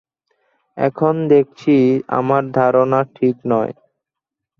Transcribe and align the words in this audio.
এখন 0.77 1.13
দেখছি 1.27 1.75
আমার 2.09 2.43
ধারণা 2.51 2.99
ঠিক 3.15 3.35
নয়। 3.45 3.73